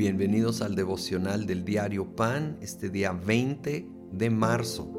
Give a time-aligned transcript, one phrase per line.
[0.00, 4.90] Bienvenidos al devocional del diario Pan, este día 20 de marzo.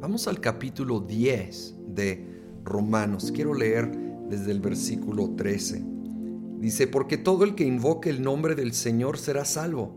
[0.00, 2.26] Vamos al capítulo 10 de
[2.64, 3.30] Romanos.
[3.32, 3.88] Quiero leer
[4.28, 5.84] desde el versículo 13.
[6.58, 9.94] Dice, porque todo el que invoque el nombre del Señor será salvo.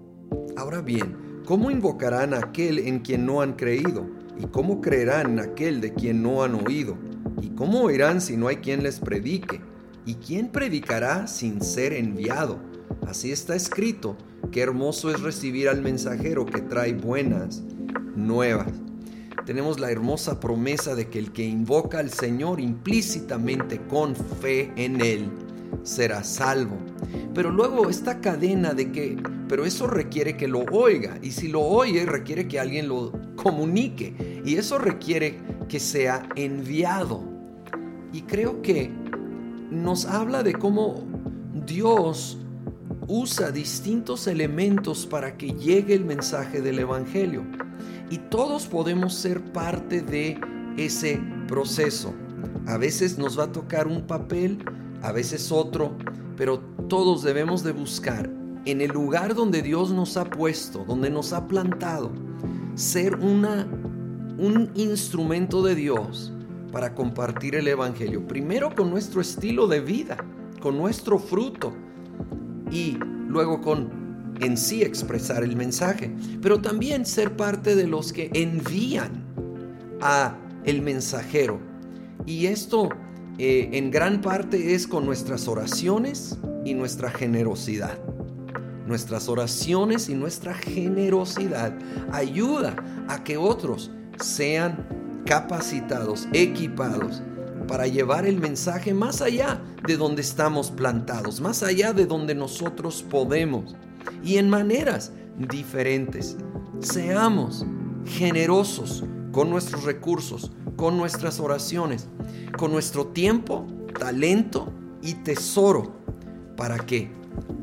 [0.55, 4.05] Ahora bien, ¿cómo invocarán a aquel en quien no han creído?
[4.39, 6.99] ¿Y cómo creerán en aquel de quien no han oído?
[7.41, 9.59] ¿Y cómo oirán si no hay quien les predique?
[10.05, 12.59] ¿Y quién predicará sin ser enviado?
[13.07, 14.17] Así está escrito
[14.51, 17.61] Qué hermoso es recibir al mensajero que trae buenas
[18.15, 18.67] nuevas.
[19.45, 24.99] Tenemos la hermosa promesa de que el que invoca al Señor implícitamente con fe en
[24.99, 25.29] Él
[25.83, 26.77] será salvo.
[27.33, 31.61] Pero luego esta cadena de que, pero eso requiere que lo oiga, y si lo
[31.61, 35.39] oye requiere que alguien lo comunique, y eso requiere
[35.69, 37.23] que sea enviado.
[38.11, 38.91] Y creo que
[39.71, 41.01] nos habla de cómo
[41.65, 42.37] Dios
[43.07, 47.43] usa distintos elementos para que llegue el mensaje del Evangelio.
[48.09, 50.39] Y todos podemos ser parte de
[50.77, 52.13] ese proceso.
[52.67, 54.63] A veces nos va a tocar un papel,
[55.01, 55.97] a veces otro,
[56.35, 58.29] pero todos debemos de buscar
[58.65, 62.11] en el lugar donde Dios nos ha puesto, donde nos ha plantado,
[62.75, 63.67] ser una,
[64.37, 66.33] un instrumento de Dios
[66.71, 68.27] para compartir el Evangelio.
[68.27, 70.17] Primero con nuestro estilo de vida,
[70.61, 71.73] con nuestro fruto,
[72.71, 72.97] y
[73.27, 74.01] luego con
[74.39, 79.23] en sí expresar el mensaje, pero también ser parte de los que envían
[80.01, 81.59] a el mensajero.
[82.25, 82.89] Y esto
[83.37, 87.99] eh, en gran parte es con nuestras oraciones y nuestra generosidad.
[88.87, 91.77] Nuestras oraciones y nuestra generosidad
[92.11, 92.75] ayuda
[93.07, 97.21] a que otros sean capacitados, equipados
[97.67, 103.05] para llevar el mensaje más allá de donde estamos plantados, más allá de donde nosotros
[103.09, 103.75] podemos
[104.23, 106.37] y en maneras diferentes.
[106.79, 107.65] Seamos
[108.05, 112.07] generosos con nuestros recursos, con nuestras oraciones,
[112.57, 113.65] con nuestro tiempo,
[113.97, 115.93] talento y tesoro
[116.57, 117.11] para que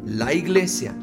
[0.05, 0.95] la iglesia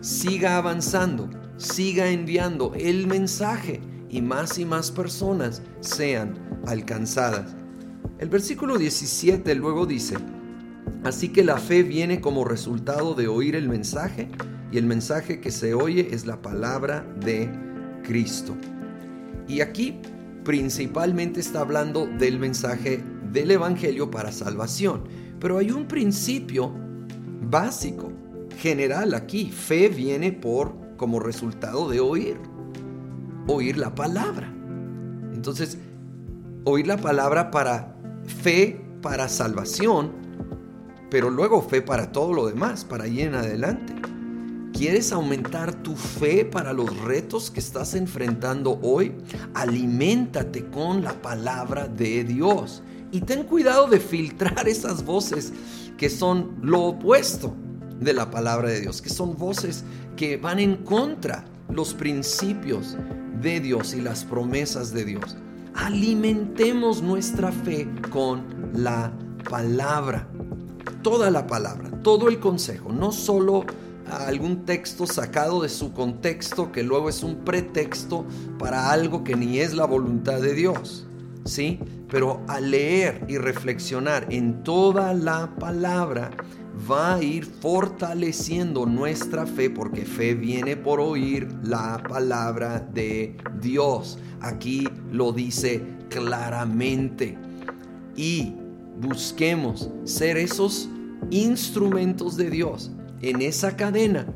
[0.00, 3.80] siga avanzando, siga enviando el mensaje
[4.10, 6.34] y más y más personas sean
[6.66, 7.54] alcanzadas.
[8.18, 10.16] El versículo 17 luego dice,
[11.04, 14.28] así que la fe viene como resultado de oír el mensaje
[14.72, 17.50] y el mensaje que se oye es la palabra de
[18.02, 18.56] Cristo.
[19.46, 20.00] Y aquí
[20.44, 23.02] principalmente está hablando del mensaje
[23.32, 25.04] del Evangelio para salvación,
[25.38, 26.72] pero hay un principio
[27.42, 28.12] básico,
[28.58, 32.36] general aquí, fe viene por como resultado de oír,
[33.48, 34.52] oír la palabra.
[35.34, 35.78] Entonces,
[36.64, 37.96] oír la palabra para
[38.42, 40.12] fe para salvación,
[41.10, 43.94] pero luego fe para todo lo demás, para ir en adelante.
[44.72, 49.14] ¿Quieres aumentar tu fe para los retos que estás enfrentando hoy?
[49.54, 52.82] Aliméntate con la palabra de Dios.
[53.10, 55.52] Y ten cuidado de filtrar esas voces
[55.96, 57.54] que son lo opuesto
[57.98, 59.84] de la palabra de Dios, que son voces
[60.16, 62.96] que van en contra los principios
[63.40, 65.36] de Dios y las promesas de Dios
[65.78, 68.42] alimentemos nuestra fe con
[68.74, 69.12] la
[69.48, 70.28] palabra.
[71.02, 73.64] Toda la palabra, todo el consejo, no solo
[74.10, 78.26] algún texto sacado de su contexto que luego es un pretexto
[78.58, 81.06] para algo que ni es la voluntad de Dios.
[81.44, 81.78] ¿Sí?
[82.10, 86.30] Pero al leer y reflexionar en toda la palabra,
[86.90, 94.18] va a ir fortaleciendo nuestra fe, porque fe viene por oír la palabra de Dios.
[94.40, 97.38] Aquí lo dice claramente.
[98.16, 98.54] Y
[99.00, 100.88] busquemos ser esos
[101.30, 102.90] instrumentos de Dios
[103.20, 104.26] en esa cadena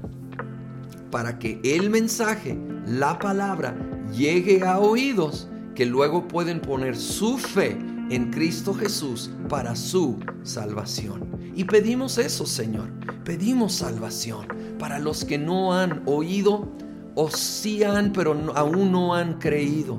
[1.10, 3.76] para que el mensaje, la palabra,
[4.12, 7.76] llegue a oídos que luego pueden poner su fe
[8.14, 11.26] en Cristo Jesús para su salvación.
[11.56, 12.90] Y pedimos eso, Señor.
[13.24, 14.46] Pedimos salvación
[14.78, 16.70] para los que no han oído
[17.14, 19.98] o sí han, pero aún no han creído.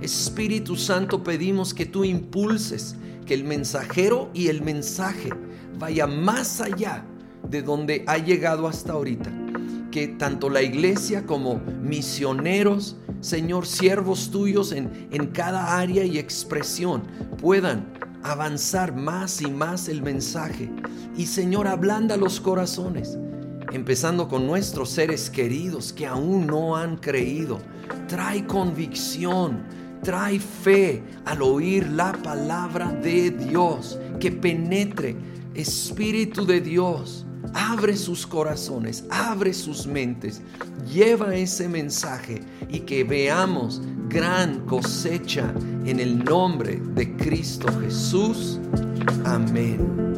[0.00, 5.30] Espíritu Santo, pedimos que tú impulses que el mensajero y el mensaje
[5.78, 7.04] vaya más allá
[7.48, 9.43] de donde ha llegado hasta ahorita.
[9.94, 17.04] Que tanto la iglesia como misioneros, Señor, siervos tuyos en, en cada área y expresión
[17.40, 17.92] puedan
[18.24, 20.68] avanzar más y más el mensaje.
[21.16, 23.16] Y Señor, ablanda los corazones,
[23.72, 27.60] empezando con nuestros seres queridos que aún no han creído.
[28.08, 29.62] Trae convicción,
[30.02, 35.14] trae fe al oír la palabra de Dios, que penetre
[35.54, 40.40] Espíritu de Dios, abre sus corazones, abre sus mentes,
[40.90, 45.52] lleva ese mensaje y que veamos gran cosecha
[45.84, 48.58] en el nombre de Cristo Jesús.
[49.24, 50.13] Amén.